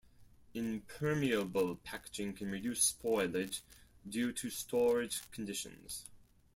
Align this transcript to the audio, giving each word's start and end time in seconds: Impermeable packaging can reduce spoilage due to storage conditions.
Impermeable 0.55 1.75
packaging 1.75 2.33
can 2.33 2.49
reduce 2.49 2.91
spoilage 2.91 3.61
due 4.09 4.31
to 4.31 4.49
storage 4.49 5.29
conditions. 5.29 6.05